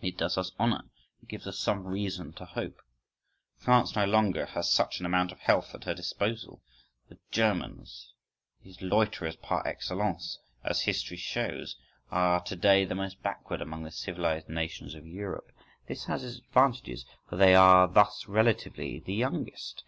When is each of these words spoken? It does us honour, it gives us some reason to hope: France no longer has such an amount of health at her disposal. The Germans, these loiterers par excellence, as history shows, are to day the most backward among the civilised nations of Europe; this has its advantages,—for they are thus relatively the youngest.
It 0.00 0.16
does 0.16 0.38
us 0.38 0.50
honour, 0.58 0.84
it 1.22 1.28
gives 1.28 1.46
us 1.46 1.58
some 1.58 1.86
reason 1.86 2.32
to 2.36 2.46
hope: 2.46 2.80
France 3.58 3.94
no 3.94 4.06
longer 4.06 4.46
has 4.46 4.70
such 4.70 4.98
an 4.98 5.04
amount 5.04 5.30
of 5.30 5.40
health 5.40 5.74
at 5.74 5.84
her 5.84 5.92
disposal. 5.92 6.62
The 7.10 7.18
Germans, 7.30 8.14
these 8.64 8.80
loiterers 8.80 9.36
par 9.36 9.66
excellence, 9.68 10.38
as 10.64 10.80
history 10.80 11.18
shows, 11.18 11.76
are 12.10 12.40
to 12.44 12.56
day 12.56 12.86
the 12.86 12.94
most 12.94 13.22
backward 13.22 13.60
among 13.60 13.82
the 13.82 13.90
civilised 13.90 14.48
nations 14.48 14.94
of 14.94 15.06
Europe; 15.06 15.52
this 15.86 16.06
has 16.06 16.24
its 16.24 16.38
advantages,—for 16.46 17.36
they 17.36 17.54
are 17.54 17.86
thus 17.86 18.26
relatively 18.26 19.00
the 19.00 19.12
youngest. 19.12 19.84